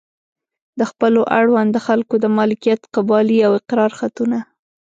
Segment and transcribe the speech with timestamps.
[0.79, 4.39] د خپلو اړونده خلکو د مالکیت قبالې او اقرار خطونه.